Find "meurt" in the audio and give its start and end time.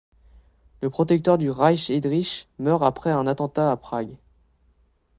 2.57-2.81